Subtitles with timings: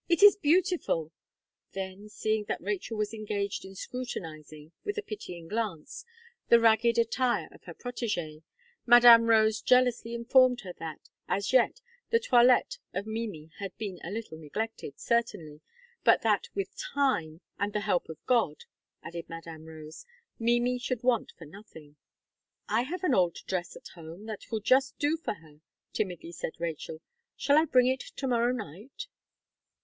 [0.09, 1.11] "It is beautiful!"
[1.73, 6.05] Then, seeing that Rachel was engaged in scrutinizing, with a pitying glance,
[6.49, 8.41] the ragged attire of her protege,
[8.87, 14.09] Madame Rose jealously informed her that, as yet, the toilette of Mimi had been a
[14.09, 15.61] little neglected, certainly;
[16.03, 18.63] but that, "with time, and the help of God,"
[19.03, 20.07] added Madame Rose,
[20.39, 21.95] "Mimi should want for nothing."
[22.67, 25.61] "I have an old dress at home, that will just do for her,"
[25.93, 27.01] timidly said Rachel
[27.37, 29.05] "Shall I bring it to morrow night?"